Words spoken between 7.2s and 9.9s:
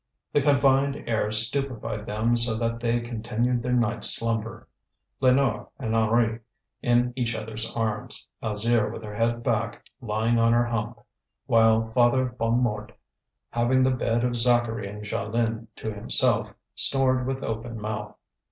other's arms, Alzire with her head back,